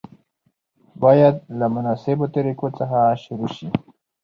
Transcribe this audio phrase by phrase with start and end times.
[1.03, 3.67] باید له مناسبو طریقو څخه شروع شي.